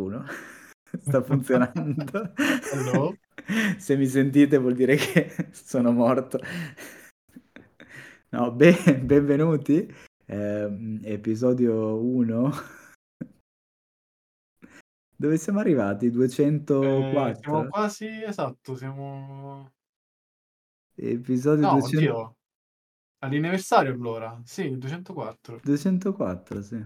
[0.00, 0.24] qualcuno?
[0.98, 2.32] Sta funzionando?
[2.72, 3.16] Hello?
[3.78, 6.38] Se mi sentite vuol dire che sono morto.
[8.30, 9.92] No, be- benvenuti.
[10.24, 12.50] Eh, episodio 1.
[15.16, 16.10] Dove siamo arrivati?
[16.10, 17.28] 204?
[17.28, 19.72] Eh, siamo quasi, esatto, siamo...
[20.94, 21.96] Episodio No, 200...
[21.96, 22.36] oddio.
[23.22, 24.40] All'anniversario allora.
[24.44, 25.60] Sì, 204.
[25.62, 26.84] 204, sì.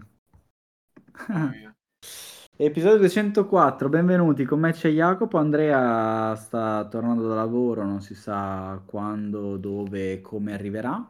[1.28, 1.76] Mia.
[2.56, 8.80] Episodio 204, benvenuti, con me c'è Jacopo, Andrea sta tornando da lavoro, non si sa
[8.86, 11.04] quando, dove, come arriverà.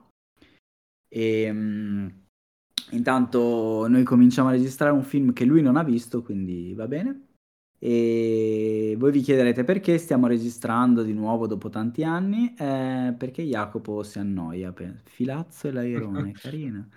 [1.07, 2.07] E mm,
[2.93, 7.27] intanto noi cominciamo a registrare un film che lui non ha visto, quindi va bene.
[7.79, 14.03] E voi vi chiederete perché stiamo registrando di nuovo dopo tanti anni, Eh, perché Jacopo
[14.03, 16.89] si annoia, pe- Filazzo e l'airone, carina.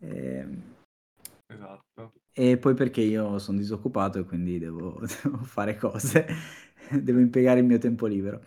[0.00, 0.62] Ehm,
[1.46, 2.23] Esatto.
[2.34, 6.26] E poi perché io sono disoccupato e quindi devo, devo fare cose,
[7.00, 8.42] devo impiegare il mio tempo libero.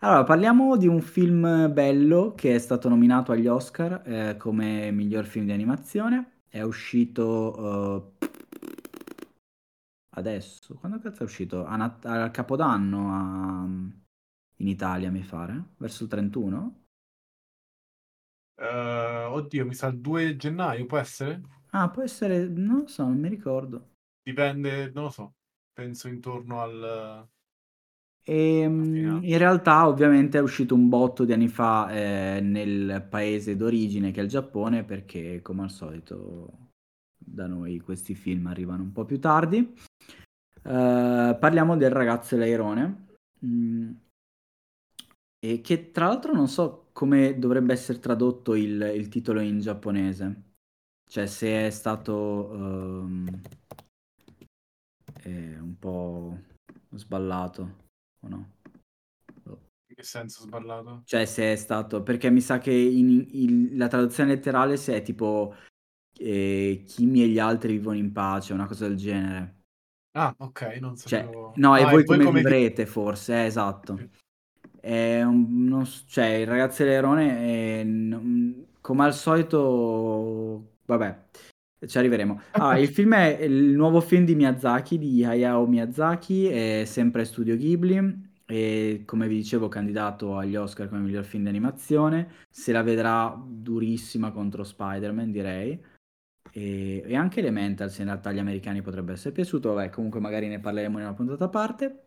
[0.00, 5.24] Allora, parliamo di un film bello che è stato nominato agli Oscar eh, come miglior
[5.26, 6.40] film di animazione.
[6.48, 8.28] È uscito eh,
[10.10, 11.64] adesso, quando cazzo è uscito?
[11.64, 13.64] A Nat- al Capodanno a-
[14.56, 16.84] in Italia, mi pare, verso il 31.
[18.56, 21.40] Eh, oddio, mi sa il 2 gennaio, può essere?
[21.70, 23.90] Ah, può essere, non lo so, non mi ricordo.
[24.22, 25.34] Dipende, non lo so.
[25.72, 27.28] Penso intorno al...
[28.22, 29.26] E, Affinato.
[29.26, 34.20] in realtà ovviamente è uscito un botto di anni fa eh, nel paese d'origine che
[34.20, 36.72] è il Giappone perché come al solito
[37.16, 39.58] da noi questi film arrivano un po' più tardi.
[40.62, 43.06] Eh, parliamo del ragazzo e l'airone
[43.44, 43.90] mm,
[45.38, 50.49] e che tra l'altro non so come dovrebbe essere tradotto il, il titolo in giapponese,
[51.10, 53.40] cioè se è stato ehm,
[55.24, 56.38] eh, un po'
[56.94, 57.76] sballato
[58.20, 58.50] o no.
[59.90, 61.02] In che senso sballato?
[61.04, 62.04] Cioè, se è stato.
[62.04, 65.54] Perché mi sa che in- in- la traduzione letterale se è tipo
[66.16, 69.62] eh, Kimi e gli altri vivono in pace, una cosa del genere.
[70.12, 71.54] Ah, ok, non Cioè, sapevo...
[71.56, 74.08] no, e Ah, voi come vi- vivrete, forse, eh, esatto.
[74.80, 81.18] È un- non cioè, il ragazzo Leone, è, non- come al solito, vabbè,
[81.86, 82.40] ci arriveremo.
[82.52, 87.56] Ah, il film è il nuovo film di Miyazaki, di Hayao Miyazaki, è sempre Studio
[87.56, 92.82] Ghibli, e come vi dicevo candidato agli Oscar come miglior film di animazione, se la
[92.82, 95.80] vedrà durissima contro Spider-Man, direi.
[96.52, 100.58] E, e anche Elementals in realtà agli americani potrebbe essere piaciuto, vabbè, comunque magari ne
[100.58, 102.04] parleremo in una puntata a parte.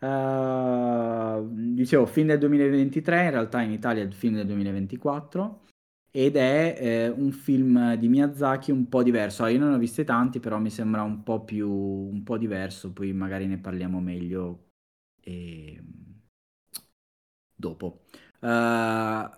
[0.00, 5.62] Uh, dicevo, film del 2023, in realtà in Italia è il film del 2024
[6.10, 9.42] ed è eh, un film di Miyazaki un po' diverso.
[9.42, 12.38] Allora, io non ne ho visti tanti, però mi sembra un po' più un po'
[12.38, 14.66] diverso, poi magari ne parliamo meglio
[15.20, 15.82] e...
[17.56, 18.00] dopo.
[18.40, 19.28] Uh,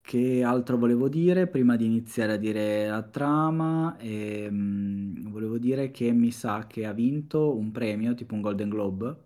[0.00, 3.96] che altro volevo dire prima di iniziare a dire la trama?
[3.98, 9.16] Ehm, volevo dire che mi sa che ha vinto un premio, tipo un Golden Globe,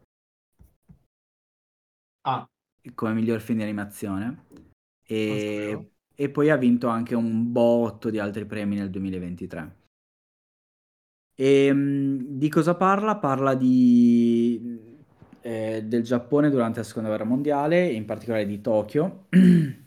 [2.27, 2.47] Ah,
[2.95, 4.45] come miglior film di animazione.
[5.07, 9.77] E, e poi ha vinto anche un botto di altri premi nel 2023.
[11.39, 13.17] E, mm, di cosa parla?
[13.19, 14.79] Parla di,
[15.43, 19.27] eh, del Giappone durante la seconda guerra mondiale, in particolare di Tokyo.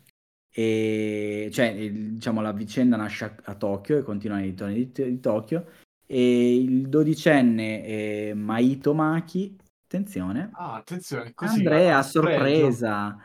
[0.51, 5.19] E, cioè, diciamo, la vicenda nasce a, a Tokyo e continua nei dintorni di, di
[5.19, 5.68] Tokyo.
[6.06, 9.56] E il dodicenne eh, Maito Maki,
[9.86, 11.57] attenzione, Ah, attenzione, così...
[11.60, 13.24] Andrea, a sorpresa.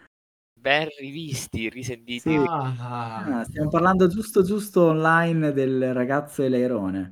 [0.64, 2.20] Ben rivisti, risentiti.
[2.20, 2.36] Sì.
[2.36, 7.10] Ah, Ah, stiamo parlando giusto giusto online del ragazzo e l'airone.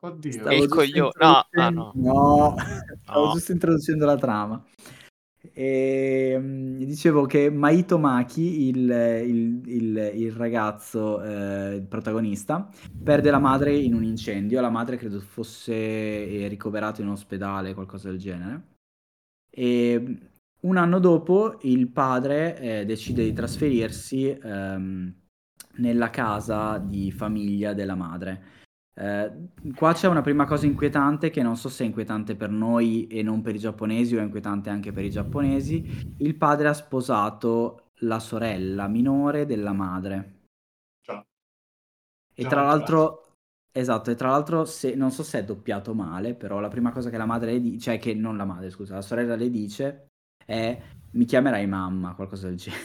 [0.00, 0.32] oddio.
[0.32, 2.12] Stavo il giusto coglio- no, ah, introducendo- no.
[2.12, 2.54] no,
[3.00, 3.32] stavo No.
[3.32, 4.64] giusto introducendo la trama.
[5.52, 8.76] E, mm, dicevo che Maito Maki, il,
[9.24, 12.68] il- il- il ragazzo, eh, il protagonista,
[13.04, 14.60] perde la madre in un incendio.
[14.60, 18.62] La madre credo fosse eh, ricoverata in ospedale, qualcosa del genere.
[19.48, 20.18] E
[20.60, 25.14] un anno dopo il padre eh, decide di trasferirsi ehm,
[25.76, 28.58] nella casa di famiglia della madre.
[28.94, 29.32] Eh,
[29.74, 33.22] qua c'è una prima cosa inquietante che non so se è inquietante per noi e
[33.22, 36.14] non per i giapponesi o è inquietante anche per i giapponesi.
[36.18, 40.40] Il padre ha sposato la sorella minore della madre.
[41.02, 41.24] Già.
[42.34, 43.36] E Già, tra l'altro,
[43.72, 47.08] esatto, e tra l'altro se, non so se è doppiato male, però la prima cosa
[47.08, 50.09] che la madre le dice, cioè che non la madre, scusa, la sorella le dice
[50.50, 50.78] è
[51.12, 52.82] mi chiamerai mamma, qualcosa del genere.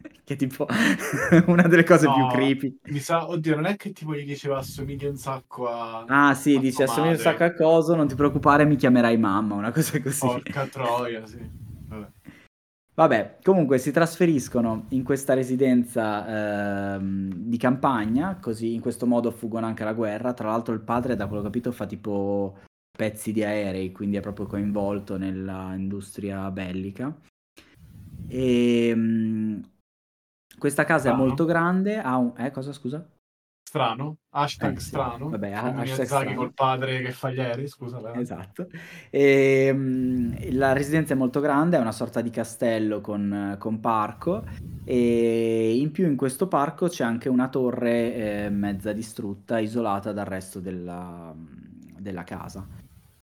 [0.24, 0.66] che è tipo
[1.46, 2.78] una delle cose più No, creepy.
[2.84, 6.04] Mi sa, oddio, non è che tipo gli diceva assomiglia un sacco a...
[6.06, 9.54] Ah sì, a dice assomiglia un sacco a coso, non ti preoccupare, mi chiamerai mamma,
[9.54, 10.20] una cosa così.
[10.20, 11.38] Porca troia, sì.
[11.88, 12.08] Vabbè.
[12.94, 19.64] Vabbè, comunque si trasferiscono in questa residenza ehm, di campagna, così in questo modo fuggono
[19.64, 20.34] anche la guerra.
[20.34, 22.58] Tra l'altro il padre, da quello che ho capito, fa tipo
[22.96, 27.14] pezzi di aerei, quindi è proprio coinvolto nella industria bellica.
[28.28, 29.60] E mm,
[30.58, 31.24] questa casa è Strano.
[31.26, 32.32] molto grande, ha un...
[32.36, 33.08] Eh, cosa scusa?
[33.62, 34.86] Strano, hashtag Eh, sì.
[34.88, 35.28] strano.
[35.28, 36.34] Vabbè, Come hashtag strano.
[36.34, 38.00] col padre che fa gli aerei, scusa.
[38.00, 38.14] Leo.
[38.14, 38.68] Esatto.
[39.10, 44.44] E, mm, la residenza è molto grande, è una sorta di castello con, con parco
[44.84, 50.26] e in più in questo parco c'è anche una torre eh, mezza distrutta, isolata dal
[50.26, 51.32] resto della,
[51.96, 52.66] della casa.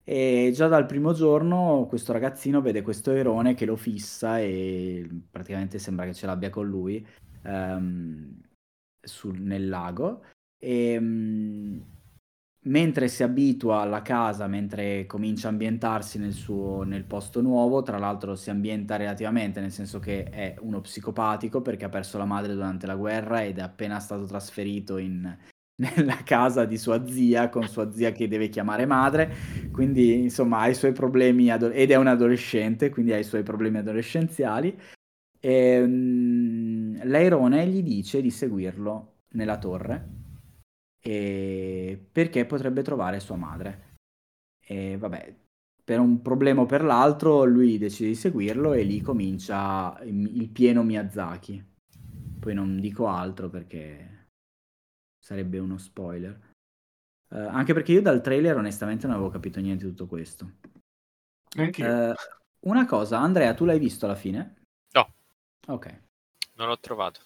[0.05, 5.79] E già dal primo giorno questo ragazzino vede questo airone che lo fissa e praticamente
[5.79, 7.07] sembra che ce l'abbia con lui
[7.45, 8.41] ehm,
[9.01, 10.25] sul- nel lago.
[10.59, 11.81] E, mm,
[12.65, 17.99] mentre si abitua alla casa, mentre comincia a ambientarsi nel suo, nel posto nuovo, tra
[17.99, 22.55] l'altro si ambienta relativamente, nel senso che è uno psicopatico perché ha perso la madre
[22.55, 25.37] durante la guerra ed è appena stato trasferito in-
[25.77, 29.35] nella casa di sua zia, con sua zia che deve chiamare madre,
[29.73, 33.43] quindi insomma ha i suoi problemi, ado- ed è un adolescente, quindi ha i suoi
[33.43, 34.77] problemi adolescenziali.
[35.41, 40.09] E, mm, l'airone gli dice di seguirlo nella torre
[41.01, 43.97] e- perché potrebbe trovare sua madre.
[44.65, 45.35] E vabbè,
[45.85, 50.83] per un problema o per l'altro, lui decide di seguirlo e lì comincia il pieno
[50.85, 51.65] Miyazaki.
[52.39, 54.12] Poi non dico altro perché
[55.23, 56.39] sarebbe uno spoiler.
[57.31, 60.51] Eh, anche perché io dal trailer onestamente non avevo capito niente di tutto questo.
[61.55, 62.15] Eh,
[62.61, 64.57] una cosa, Andrea, tu l'hai visto alla fine?
[64.93, 65.15] No.
[65.69, 66.01] Ok.
[66.55, 67.21] Non l'ho trovato.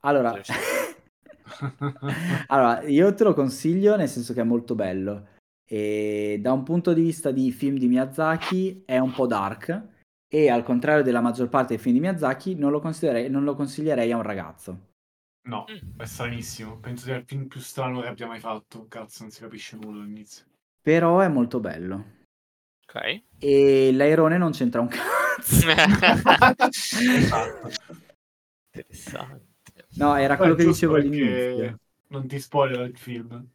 [0.00, 0.34] Allora,
[2.48, 5.28] allora, io te lo consiglio nel senso che è molto bello.
[5.64, 9.88] E da un punto di vista di film di Miyazaki è un po' dark
[10.28, 12.80] e al contrario della maggior parte dei film di Miyazaki non lo
[13.28, 14.88] non lo consiglierei a un ragazzo.
[15.42, 15.98] No, Mm.
[15.98, 16.78] è stranissimo.
[16.80, 18.86] Penso sia il film più strano che abbia mai fatto.
[18.88, 20.46] Cazzo, non si capisce nulla all'inizio.
[20.82, 22.04] Però è molto bello.
[22.88, 23.22] Ok.
[23.38, 25.66] E l'airone non c'entra un cazzo.
[27.16, 27.70] esatto.
[28.74, 29.46] Interessante.
[29.94, 31.78] No, era quello che dicevo all'inizio.
[32.08, 33.48] Non ti spoiler il film,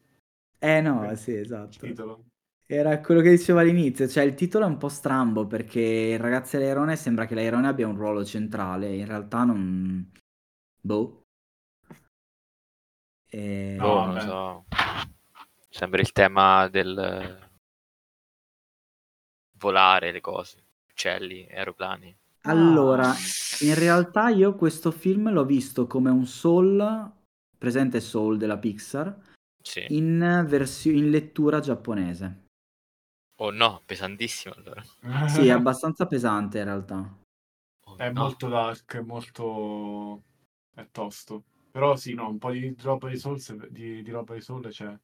[0.60, 1.88] Eh no, il sì, esatto.
[1.88, 2.26] titolo.
[2.68, 6.58] Era quello che dicevo all'inizio, cioè il titolo è un po' strambo perché il ragazzo
[6.58, 10.12] e l'airone sembra che l'airone abbia un ruolo centrale, in realtà non...
[10.82, 11.25] Boh.
[13.36, 14.66] E- No, Boh, non so.
[15.70, 17.44] Sembra il tema del
[19.58, 22.16] volare le cose, uccelli, aeroplani.
[22.44, 23.16] Allora, Ah.
[23.62, 27.12] in realtà io questo film l'ho visto come un Soul,
[27.58, 29.18] presente Soul della Pixar,
[29.62, 29.86] Sì.
[29.90, 32.44] in, versio- in lettura giapponese.
[33.40, 34.82] Oh no, pesantissimo allora.
[35.44, 37.18] Sì, è abbastanza pesante in realtà.
[37.88, 38.22] Oh, È no.
[38.22, 40.24] molto dark, è molto...
[40.76, 41.44] è tosto.
[41.76, 44.70] Però sì, no, un po' di roba di Soul, se- di, di roba di Soul
[44.70, 44.98] c'è.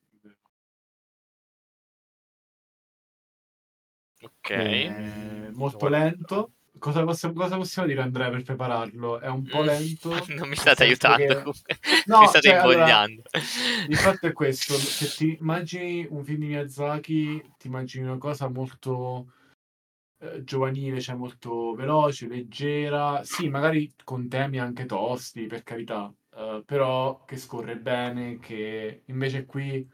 [4.23, 4.49] Ok.
[4.49, 6.51] È molto lento.
[6.79, 9.19] Cosa possiamo, cosa possiamo dire Andrea per prepararlo?
[9.19, 10.09] È un po' Mm, lento.
[10.29, 11.17] non mi nel state senso aiutando.
[11.17, 11.79] che- comunque.
[12.05, 13.21] No, mi state cioè, allora, invogliando.
[13.89, 18.47] Il fatto è questo, se ti immagini un film di Miyazaki, ti immagini una cosa
[18.47, 19.33] molto
[20.19, 26.63] eh, giovanile, cioè molto veloce, leggera, sì, magari con temi anche tosti, per carità, eh,
[26.65, 29.87] però che scorre bene, che invece qui,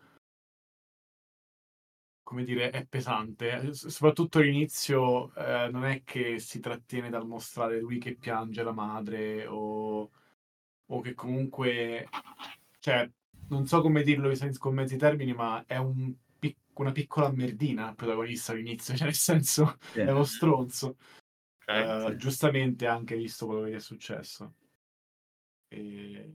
[2.24, 3.74] come dire, è pesante.
[3.74, 8.74] S- soprattutto all'inizio eh, non è che si trattiene dal mostrare lui che piange la
[8.74, 10.12] madre o,
[10.86, 12.08] o che comunque,
[12.80, 13.10] cioè,
[13.50, 16.14] non so come dirlo con mezzi termini, ma è un
[16.78, 20.00] una piccola merdina il protagonista all'inizio, cioè nel senso Sì.
[20.02, 20.98] è uno stronzo.
[21.66, 24.54] Eh, giustamente anche visto quello che gli è successo.
[25.70, 26.32] E...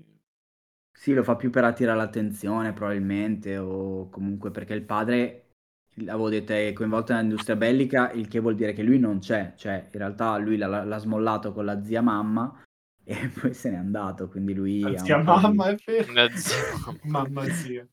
[0.92, 5.50] Sì, lo fa più per attirare l'attenzione probabilmente o comunque perché il padre,
[5.96, 9.88] avevo detto, è coinvolto nell'industria bellica, il che vuol dire che lui non c'è, cioè
[9.90, 12.62] in realtà lui l'ha, l'ha smollato con la zia mamma
[13.04, 16.10] e poi se n'è andato, quindi lui ha La zia po' di- mamma è vero.
[16.10, 16.56] Una zia.
[17.04, 17.86] Mamma zia.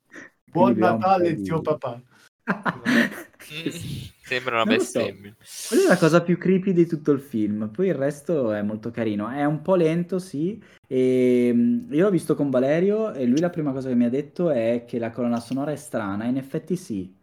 [0.43, 2.01] Buon Natale, zio papà.
[4.29, 4.99] Sembra una lo so.
[4.99, 5.35] bestemmia.
[5.67, 8.91] Quella è la cosa più creepy di tutto il film, poi il resto è molto
[8.91, 13.39] carino, è un po' lento sì, e mm, io l'ho visto con Valerio e lui
[13.39, 16.37] la prima cosa che mi ha detto è che la colonna sonora è strana, in
[16.37, 17.17] effetti sì,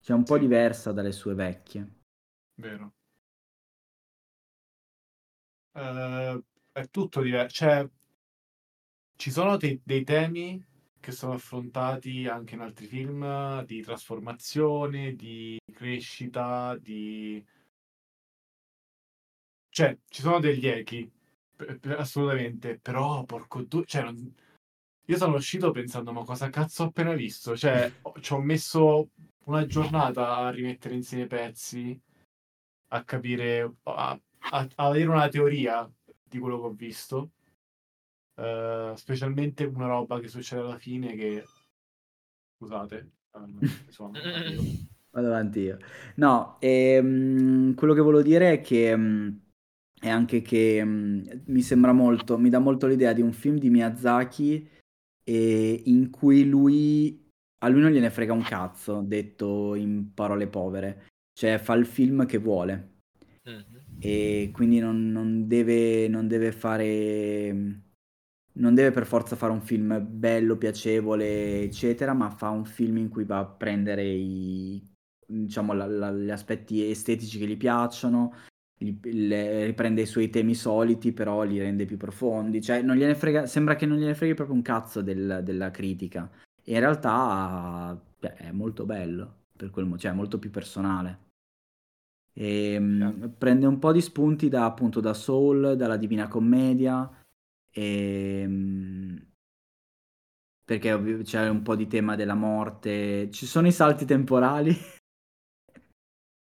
[0.00, 0.40] cioè un po' Sì.
[0.40, 1.86] diversa dalle sue vecchie.
[2.54, 2.92] Vero.
[5.74, 7.54] Eh, è tutto diverso.
[7.54, 7.88] Cioè,
[9.16, 10.64] ci sono dei, dei temi
[11.02, 17.44] che sono affrontati anche in altri film di trasformazione, di crescita, di...
[19.68, 21.10] Cioè, ci sono degli echi,
[21.96, 23.84] assolutamente, però porco due...
[23.84, 24.34] Cioè, non-
[25.06, 27.56] io sono uscito pensando, ma cosa cazzo ho appena visto?
[27.56, 29.10] Cioè, ci ho messo
[29.46, 32.00] una giornata a rimettere insieme i pezzi,
[32.90, 35.90] a capire, a, a- a avere una teoria
[36.22, 37.30] di quello che ho visto.
[38.34, 41.44] Eh, specialmente una roba che succede alla fine che...
[42.58, 43.10] Scusate,
[43.88, 44.12] sono-
[45.10, 45.78] Vado avanti io.
[46.16, 49.28] No, ehm, quello che volevo dire è che mm,
[50.00, 53.68] è anche che mm, mi sembra molto, mi dà molto l'idea di un film di
[53.68, 54.68] Miyazaki
[55.24, 57.28] eh, in cui lui,
[57.62, 61.08] a lui non gliene frega un cazzo, detto in parole povere,
[61.38, 62.90] cioè fa il film che vuole
[63.44, 63.98] Mhm.
[63.98, 67.82] e quindi non, non deve, non deve fare,
[68.54, 73.08] non deve per forza fare un film bello, piacevole, eccetera, ma fa un film in
[73.08, 74.82] cui va a prendere i,
[75.26, 78.32] diciamo, la- la- gli aspetti estetici che gli piacciono,
[78.78, 82.60] li- le- riprende i suoi temi soliti, però li rende più profondi.
[82.60, 86.30] Cioè, non gliene frega, sembra che non gliene freghi proprio un cazzo del- della critica.
[86.64, 91.20] E in realtà beh, è molto bello, per quel cioè è molto più personale.
[92.34, 97.08] E, mm, prende un po' di spunti da, appunto, da Soul, dalla Divina Commedia,
[97.72, 99.16] e, mm,
[100.64, 103.30] perché c'è un po' di tema della morte.
[103.30, 104.76] Ci sono i salti temporali.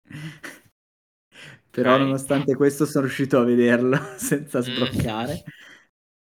[1.69, 1.97] Però Ok.
[1.97, 4.99] nonostante questo sono riuscito a vederlo senza Mm.
[5.01, 5.43] sbroccare.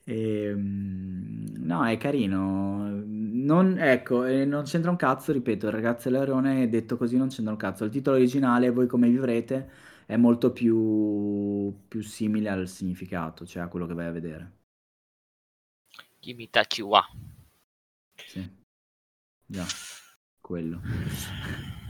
[0.06, 2.90] E, mm, no, è carino.
[3.06, 7.52] Non, ecco, eh, non c'entra un cazzo, ripeto, il ragazzo Leone detto così non c'entra
[7.54, 7.86] un cazzo.
[7.86, 9.70] Il titolo originale, Voi come vivrete,
[10.06, 14.52] è molto più, più simile al significato, cioè a quello che vai a vedere.
[16.24, 17.06] Kimi Tachiwa.
[18.16, 18.50] Sì.
[19.46, 19.66] Già,
[20.40, 20.80] quello.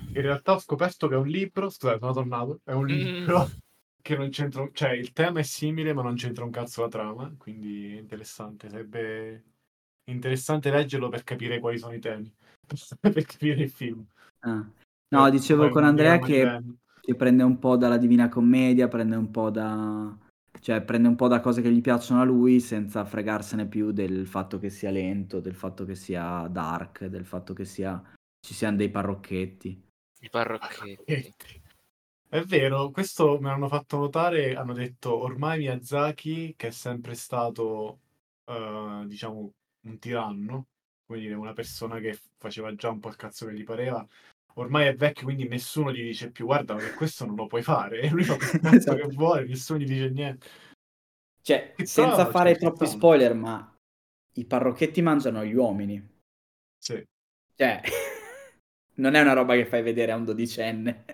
[0.07, 2.89] In realtà ho scoperto che è un libro, scusate, sono tornato, è un Mm.
[2.89, 3.47] libro
[4.01, 7.31] che non c'entra, cioè il tema è simile ma non c'entra un cazzo la trama,
[7.37, 9.43] quindi è interessante, sarebbe
[10.05, 12.33] interessante leggerlo per capire quali sono i temi,
[12.99, 14.03] per capire il film.
[14.39, 14.67] Ah.
[15.09, 16.59] No, dicevo con Andrea che,
[16.99, 20.17] che prende un po' dalla Divina Commedia, prende un po' da...
[20.59, 24.27] cioè prende un po' da cose che gli piacciono a lui senza fregarsene più del
[24.27, 28.01] fatto che sia lento, del fatto che sia dark, del fatto che sia...
[28.39, 29.87] ci siano dei parrocchetti.
[30.21, 31.61] I parrocchetti.
[32.33, 37.99] È vero, questo me l'hanno fatto notare, hanno detto ormai Miyazaki, che è sempre stato,
[38.45, 40.65] eh, diciamo, un tiranno,
[41.05, 44.03] come dire, una persona che faceva già un po' il cazzo che gli pareva,
[44.55, 48.01] ormai è vecchio, quindi nessuno gli dice più guarda che questo non lo puoi fare,
[48.01, 48.95] e lui fa quel cazzo Esatto.
[48.95, 50.47] che vuole, nessuno gli dice niente.
[51.41, 53.71] Cioè, Che senza però, fare cioè, troppi spoiler, ma
[54.35, 56.03] i parrocchetti mangiano gli uomini.
[56.79, 57.03] Sì,
[57.55, 57.81] Cioè,
[58.95, 61.05] non è una roba che fai vedere a un dodicenne.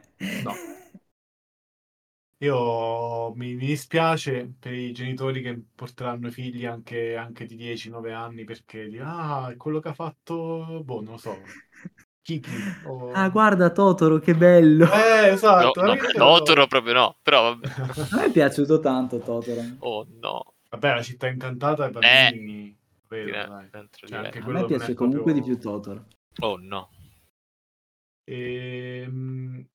[0.44, 0.64] No.
[2.42, 8.12] io mi, mi dispiace per i genitori che porteranno i figli anche, anche di 10-9
[8.14, 11.42] anni perché di, ah, quello che ha fatto, boh, non lo so,
[12.40, 12.52] Kiki.
[12.86, 14.86] o- Ah, guarda Totoro, che bello!
[14.86, 15.66] Eh, No, esatto.
[15.66, 17.68] no, veramente Totoro proprio no, però vabbè.
[17.78, 19.62] A me è piaciuto tanto Totoro.
[19.80, 20.54] Oh no.
[20.70, 22.78] Vabbè, la città incantata ai bambini.
[23.08, 23.68] vero, Dire- dai.
[23.72, 24.40] dentro Cioè, anche.
[24.40, 26.06] A me piace comunque di più Totoro.
[26.42, 26.90] Oh no.
[28.26, 29.66] Ehm,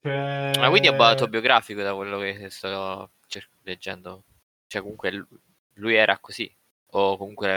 [0.00, 4.24] c'è- Ma quindi è un po' autobiografico da quello che sto cer- leggendo.
[4.66, 5.26] Cioè, comunque lu-
[5.74, 6.50] lui era così.
[6.92, 7.48] O comunque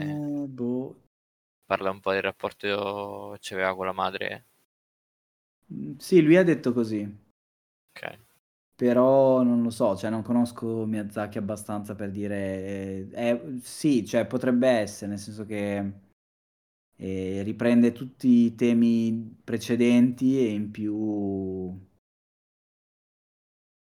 [0.00, 0.14] Eh,
[0.48, 0.79] boh.
[1.70, 4.46] Parla un po' del rapporto che aveva con la madre.
[5.72, 7.08] Mm, Sì, lui ha detto così.
[7.96, 8.18] Ok.
[8.74, 13.08] Però non lo so, cioè non conosco Miyazaki abbastanza per dire...
[13.12, 15.92] eh, eh, sì, cioè potrebbe essere, nel senso che
[16.96, 21.78] eh, riprende tutti i temi precedenti e in più...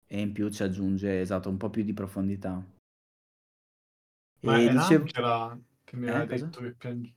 [0.07, 2.65] E in più ci aggiunge, esatto, un po' più di profondità.
[4.45, 5.05] Ma E era dicevo...
[5.07, 6.47] Angela che mi Eh, aveva cosa?
[6.47, 7.13] detto che piange...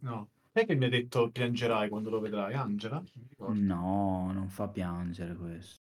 [0.00, 0.28] No.
[0.52, 2.54] È che mi ha detto piangerai quando lo vedrai?
[2.54, 3.02] Angela?
[3.38, 5.80] No, non fa piangere questo.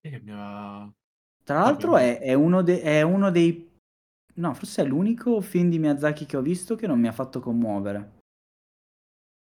[0.00, 0.90] È che mi ha...
[1.44, 3.70] Tra l'altro è, è uno de- è uno dei...
[4.34, 7.40] No, forse è l'unico film di Miyazaki che ho visto che non mi ha fatto
[7.40, 8.18] commuovere.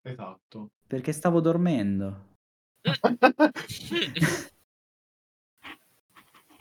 [0.02, 0.70] Esatto.
[0.88, 2.28] Perché stavo dormendo.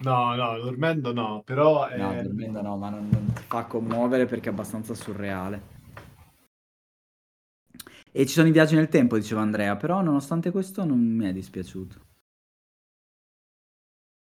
[0.01, 1.89] No, no, dormendo no, però...
[1.95, 5.77] No, ehm, dormendo no, ma non, non fa commuovere perché è abbastanza surreale.
[8.19, 11.33] E ci sono i viaggi nel tempo, diceva Andrea, però nonostante questo non mi è
[11.33, 12.07] dispiaciuto.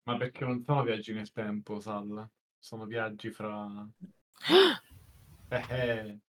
[0.03, 2.25] Ma perché non sono viaggi nel tempo, Sal?
[2.57, 3.67] Sono viaggi fra...
[5.49, 6.19] Eh, eh.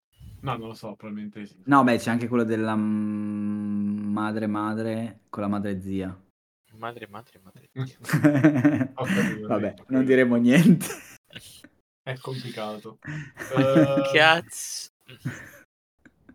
[0.40, 1.62] No, non lo so, probabilmente sì.
[1.66, 6.20] No, beh, c'è anche quello della madre madre con la madre zia.
[6.72, 7.70] Madre, madre, madre.
[8.94, 10.86] Ho capito, Vabbè, non diremo niente.
[12.02, 12.98] È complicato.
[13.56, 14.90] Eh, Cazzo.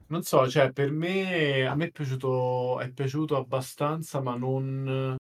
[0.08, 5.16] Non so, cioè, per me, a me è piaciuto, è piaciuto abbastanza, ma non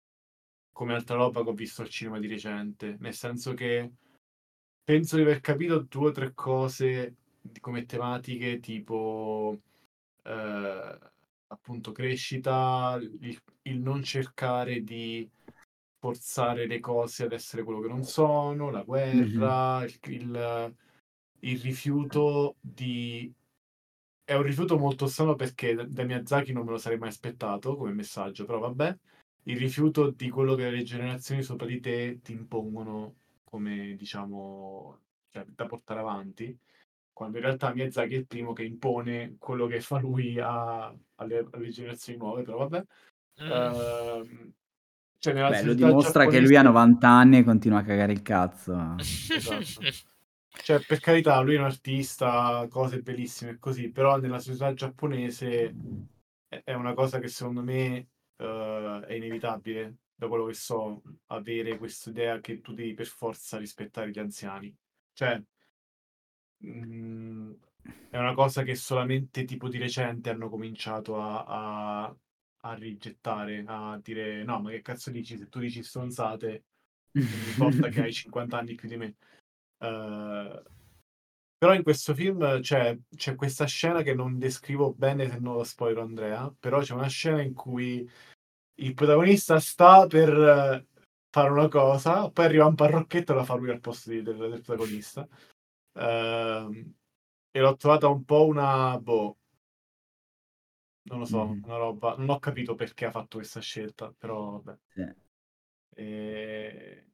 [0.71, 2.97] come altra roba che ho visto al cinema di recente.
[2.99, 3.91] Nel senso che
[4.83, 7.15] penso di aver capito due o tre cose
[7.61, 9.59] come tematiche, tipo
[10.23, 10.99] eh,
[11.47, 15.29] appunto crescita, il, il non cercare di
[15.99, 20.75] forzare le cose ad essere quello che non sono, la guerra, il, il-
[21.41, 23.31] il rifiuto di...
[24.27, 27.93] È un rifiuto molto strano perché da Miyazaki non me lo sarei mai aspettato come
[27.93, 28.97] messaggio, però vabbè.
[29.43, 33.15] Il rifiuto di quello che le generazioni sopra di te ti impongono
[33.45, 34.99] come, diciamo,
[35.31, 36.53] cioè, da portare avanti,
[37.13, 41.47] quando in realtà Miyazaki è il primo che impone quello che fa lui a- alle,
[41.49, 42.83] alle generazioni nuove, però vabbè.
[43.43, 43.49] Mm.
[43.49, 44.51] Ehm,
[45.19, 48.21] cioè, Beh, lo dimostra che giapponese- lui ha 90 anni e continua a cagare il
[48.21, 48.95] cazzo.
[48.97, 49.79] Esatto.
[50.63, 55.73] Cioè, per carità, lui è un artista, cose bellissime e così, però nella società giapponese
[56.63, 62.09] è una cosa che secondo me eh, è inevitabile, da quello che so, avere questa
[62.09, 64.75] idea che tu devi per forza rispettare gli anziani.
[65.13, 65.41] Cioè,
[66.65, 67.53] mm,
[68.09, 71.43] è una cosa che solamente tipo di recente hanno cominciato a,
[72.05, 72.15] a-
[72.61, 75.37] a rigettare, a dire no, ma che cazzo dici?
[75.37, 76.65] Se tu dici stronzate,
[77.27, 79.15] non mi importa che hai 50 anni più di me.
[79.79, 80.63] Eh,
[81.57, 85.63] però in questo film c'è, c'è questa scena che non descrivo bene se non la
[85.63, 88.07] spoiler Andrea, però c'è una scena in cui
[88.79, 90.87] il protagonista sta per eh,
[91.31, 94.37] fare una cosa, poi arriva un parrocchetto e la fa lui al posto di- del,
[94.37, 95.27] del protagonista.
[95.93, 96.93] Ehm,
[97.51, 98.99] e l'ho trovata un po' una...
[98.99, 99.37] boh,
[101.09, 101.63] non lo so, Mhm.
[101.65, 102.15] una roba...
[102.17, 104.77] Non ho capito perché ha fatto questa scelta, però vabbè.
[104.93, 105.05] Sì.
[105.95, 107.06] E...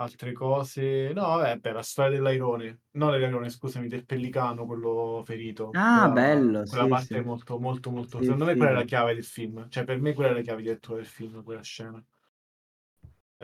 [0.00, 1.12] Altre cose...
[1.12, 2.80] No, vabbè, la storia dell'airone.
[2.92, 5.70] No, dell'airone, scusami, del pellicano, quello ferito.
[5.74, 7.14] Ah, Quella- bello, Quella sì, parte sì.
[7.14, 8.18] è molto, molto, molto...
[8.18, 9.68] Sì, Secondo me quella è la chiave del film.
[9.68, 12.02] Cioè, per me quella è la chiave di lettura del film, quella scena.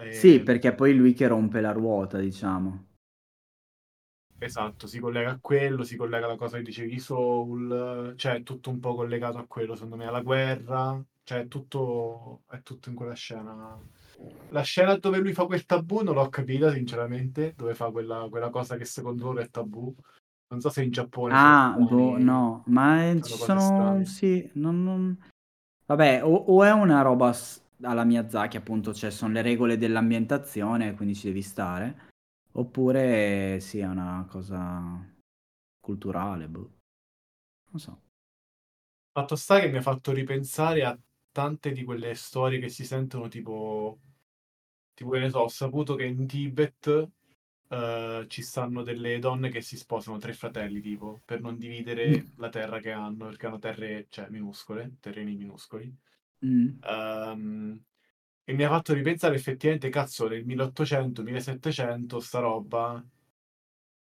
[0.09, 2.87] Sì, E- perché è poi lui che rompe la ruota, diciamo.
[4.39, 8.69] Esatto, si collega a quello, si collega alla cosa che dicevi Soul, cioè è tutto
[8.71, 12.95] un po' collegato a quello, secondo me, alla guerra, cioè è tutto, è tutto in
[12.95, 13.79] quella scena.
[14.51, 18.51] La scena dove lui fa quel tabù non l'ho capita, sinceramente, dove fa quella, quella
[18.51, 19.95] cosa che secondo loro è tabù.
[20.49, 25.19] Non so se in Giappone Ah, sono boh, no, ma ci sono, sì, non, non-
[25.87, 27.33] Vabbè, o, o è una roba
[27.83, 32.11] alla Miyazaki, appunto, cioè sono le regole dell'ambientazione, quindi ci devi stare,
[32.53, 35.05] oppure sì, è una cosa
[35.81, 36.71] culturale, boh.
[37.71, 38.01] Non so.
[39.13, 40.99] Fatto sta che mi ha fatto ripensare a
[41.37, 44.01] tante di quelle storie che si sentono tipo,
[44.95, 47.11] tipo che ne so, ho saputo che in Tibet
[47.69, 52.49] eh, ci stanno delle donne che si sposano, tre fratelli tipo, per non dividere la
[52.49, 55.95] terra che hanno, perché hanno terre, cioè, minuscole, terreni minuscoli.
[56.47, 56.79] Mm.
[56.81, 57.85] Ehm,
[58.45, 63.05] e mi ha fatto ripensare effettivamente, cazzo, nel 1800-1700 sta roba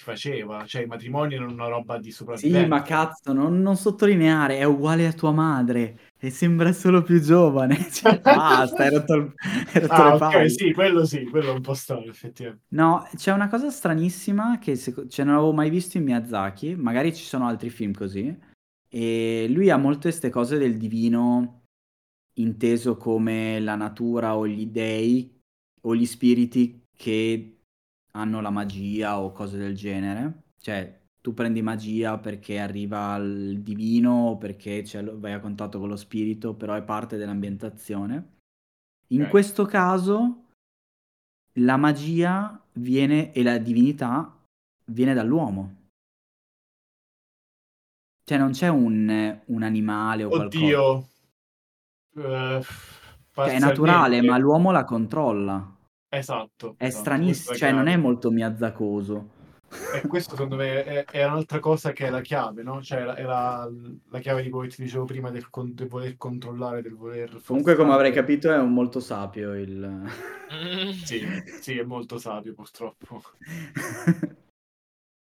[0.03, 2.67] faceva, cioè i matrimoni erano una roba di Sì, sopravvivenza.
[2.67, 7.77] ma cazzo, non, non sottolineare, è uguale a tua madre e sembra solo più giovane.
[7.91, 9.33] Cioè, basta, hai rotto, il-
[9.73, 10.49] hai rotto Ah, le palle.
[10.49, 12.65] sì, quello sì, quello è un po' strano, effettivamente.
[12.73, 17.13] No, c'è una cosa stranissima che seco- cioè, non avevo mai visto in Miyazaki, magari
[17.13, 18.35] ci sono altri film così,
[18.89, 21.61] e lui ha molte queste cose del divino
[22.37, 25.39] inteso come la natura o gli dei
[25.81, 27.52] o gli spiriti che
[28.15, 30.43] hanno la magia o cose del genere.
[30.59, 35.87] Cioè, tu prendi magia perché arriva il divino o perché lo- vai a contatto con
[35.89, 38.31] lo spirito, però è parte dell'ambientazione.
[39.07, 39.29] In Ok.
[39.29, 40.45] questo caso
[41.59, 44.35] la magia viene e la divinità
[44.85, 45.81] viene dall'uomo.
[48.25, 50.55] Cioè non c'è un, un animale o qualcosa.
[50.65, 51.07] Oddio.
[52.15, 52.61] Eh,
[53.33, 55.72] Cioè è naturale, ma l'uomo la controlla.
[56.17, 56.75] Esatto.
[56.77, 59.41] È esatto, stranissimo, cioè non è molto miazzacoso.
[59.95, 62.83] E questo secondo me è, è un'altra cosa che è la chiave, no?
[62.83, 63.69] Cioè è la, è la-
[64.09, 67.75] la chiave di che ti dicevo prima del, con- del voler controllare, del voler Comunque,
[67.75, 70.03] come avrai capito, è un molto sapio il...
[71.03, 71.25] Sì,
[71.61, 73.23] sì, è molto sapio purtroppo.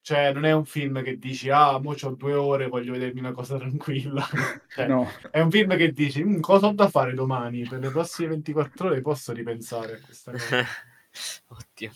[0.08, 3.34] Cioè, non è un film che dici, ah, mo c'ho due ore, voglio vedermi una
[3.34, 4.26] cosa tranquilla.
[4.70, 5.06] Cioè, No.
[5.30, 7.68] È un film che dici, "Mm, cosa ho da fare domani?
[7.68, 10.64] Per le prossime 24 ore posso ripensare a questa cosa.
[11.48, 11.92] Oddio.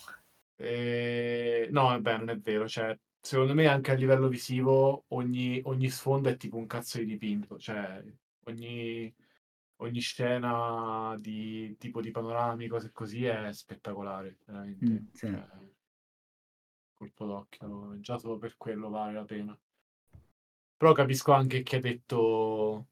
[0.58, 1.70] E...
[1.72, 2.68] No, vabbè, non è vero.
[2.68, 7.06] Cioè, secondo me anche a livello visivo ogni, ogni sfondo è tipo un cazzo di
[7.06, 8.04] dipinto, cioè
[8.44, 9.16] ogni,
[9.78, 14.86] ogni scena di tipo di panorami, cose così è spettacolare, veramente.
[14.86, 15.28] Mm, sì.
[15.28, 15.48] Cioè,
[17.02, 19.60] colpo d'occhio, già solo per quello vale la pena.
[20.78, 22.88] Però capisco anche chi ha detto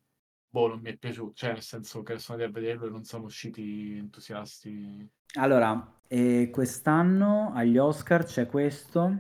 [0.50, 3.04] boh, non mi è piaciuto, cioè nel senso che sono andati a vederlo e non
[3.04, 5.08] sono usciti entusiasti.
[5.36, 9.16] Allora, eh, quest'anno agli Oscar c'è questo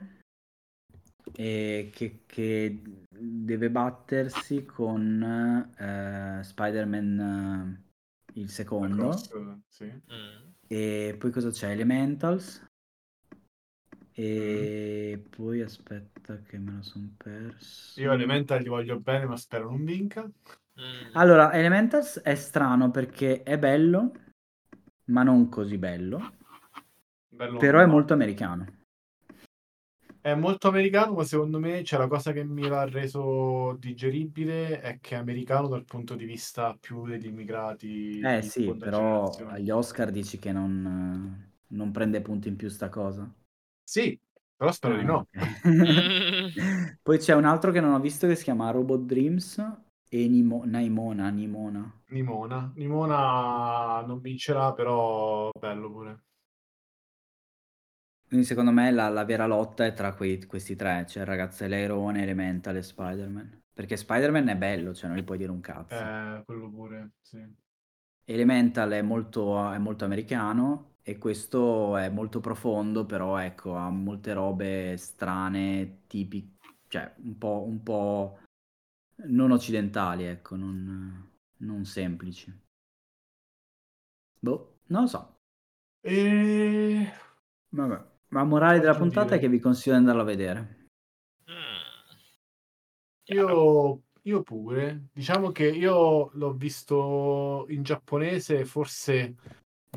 [1.33, 5.21] eh, che, che deve battersi con
[5.77, 7.83] eh, Spider-Man
[8.33, 9.09] eh, il secondo.
[9.09, 9.85] Cross, sì.
[9.85, 10.47] Mm.
[10.67, 11.69] E poi cosa c'è?
[11.69, 12.68] Elementals.
[14.21, 18.01] E poi aspetta che me lo sono perso.
[18.01, 20.23] Io Elemental gli voglio bene, ma spero non vinca.
[20.23, 21.11] Mm.
[21.13, 24.11] Allora, Elementals è strano perché è bello,
[25.05, 26.33] ma non così bello.
[27.29, 27.91] Bello Però è no.
[27.93, 28.65] molto americano.
[30.19, 34.99] È molto americano, ma secondo me c'è la cosa che mi l'ha reso digeribile è
[34.99, 38.19] che è americano dal punto di vista più degli immigrati.
[38.19, 43.33] Eh sì, però agli Oscar dici che non, non prende punti in più sta cosa.
[43.89, 44.19] Sì,
[44.55, 45.27] però spero di Ah, no.
[45.33, 45.33] ok.
[47.01, 49.57] Poi c'è un altro che non ho visto che si chiama Robot Dreams
[50.09, 51.91] e Nimo- Naimona, Nimona.
[52.11, 52.71] Nimona.
[52.75, 56.23] Nimona non vincerà, però bello pure.
[58.27, 62.21] Quindi secondo me la, la vera lotta è tra quei- questi tre, cioè il ragazzelerone,
[62.23, 63.63] Elemental e Spider-Man.
[63.73, 65.91] Perché Spider-Man è bello, cioè non gli puoi dire un cazzo.
[65.97, 67.37] Eh, quello pure, sì.
[68.25, 74.31] Elemental è molto, è molto americano e questo è molto profondo, però ecco, ha molte
[74.33, 78.39] robe strane, tipiche, cioè un po', un po'
[79.25, 82.55] non occidentali, ecco, non, non semplici.
[84.39, 85.39] Boh, non lo so.
[86.01, 87.11] E...
[87.69, 88.07] Vabbè.
[88.27, 89.39] Ma morale della puntata è dire.
[89.39, 90.89] che vi consiglio di andarlo a vedere.
[93.23, 94.03] Chiaro.
[94.03, 95.07] Io, io pure.
[95.11, 99.35] Diciamo che io l'ho visto in giapponese, forse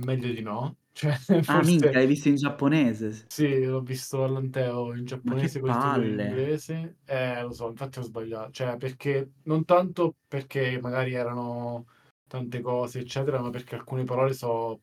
[0.01, 0.79] meglio di no.
[0.93, 3.27] Cioè, Ah, minchia, forse l'hai visto in giapponese?
[3.27, 6.99] sì, l'ho visto all'Anteo in giapponese titolo in inglese.
[7.05, 8.51] Eh, lo so, infatti ho sbagliato.
[8.53, 11.87] Cioè, perché non tanto perché magari erano
[12.27, 14.83] tante cose, eccetera, ma perché alcune parole so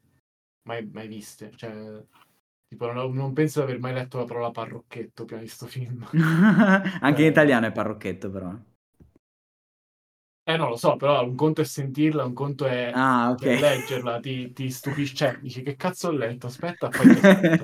[0.63, 1.52] mai, mai viste.
[1.56, 2.04] Cioè,
[2.67, 6.04] tipo, non, non penso di aver mai letto la parola parrocchetto prima di sto film.
[7.02, 7.30] Anche in Eh.
[7.30, 8.56] italiano è parrocchetto, però.
[10.49, 13.39] Eh, non lo so, però un conto è sentirla, un conto è Ah, ok.
[13.39, 17.63] per leggerla, ti, ti stupisce, cioè, dici che cazzo ho letto, aspetta, poi aspetta.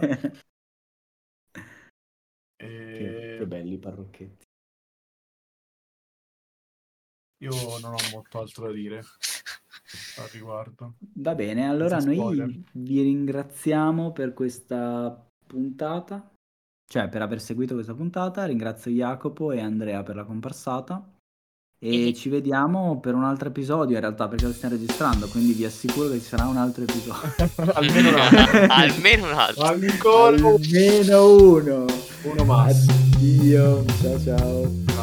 [2.55, 4.43] che, E che belli i parrocchetti.
[7.43, 10.93] io non ho molto altro da dire al riguardo.
[11.17, 16.31] Va bene, allora noi vi ringraziamo per questa puntata,
[16.87, 18.45] cioè per aver seguito questa puntata.
[18.45, 21.14] Ringrazio Jacopo e Andrea per la comparsata.
[21.87, 25.65] E ci vediamo per un altro episodio, in realtà, perché lo stiamo registrando, quindi vi
[25.65, 27.31] assicuro che ci sarà un altro episodio.
[27.73, 28.65] Almeno un altro.
[28.73, 29.63] Almeno un altro.
[29.63, 31.85] Almeno uno.
[32.23, 32.93] uno massimo.
[33.15, 33.85] Addio.
[34.01, 34.19] Ciao.
[34.19, 34.94] Ciao.